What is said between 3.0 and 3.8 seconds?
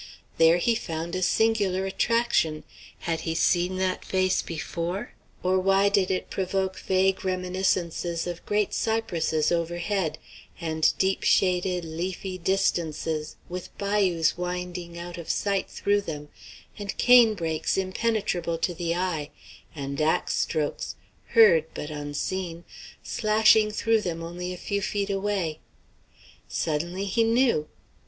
Had he seen